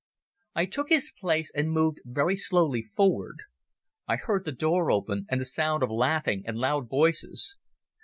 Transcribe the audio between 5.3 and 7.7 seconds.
the sound of laughing and loud voices.